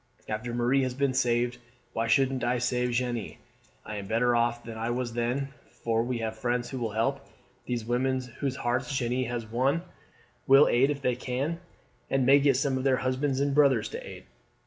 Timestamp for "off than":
4.35-4.75